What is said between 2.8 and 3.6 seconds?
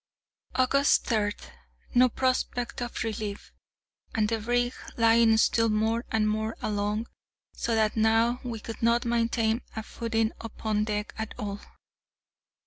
of relief,